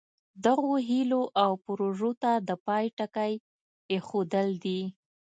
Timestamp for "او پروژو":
1.43-2.11